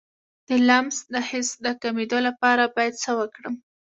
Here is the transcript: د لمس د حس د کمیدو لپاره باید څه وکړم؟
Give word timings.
د 0.47 0.49
لمس 0.67 0.97
د 1.13 1.15
حس 1.29 1.49
د 1.65 1.67
کمیدو 1.81 2.19
لپاره 2.27 2.63
باید 2.75 2.93
څه 3.03 3.11
وکړم؟ 3.19 3.55